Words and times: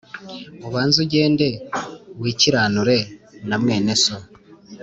ubanze 0.67 0.97
ugende 1.05 1.47
wikiranure 2.21 2.97
na 3.47 3.55
mwene 3.61 3.93
so 4.03 4.15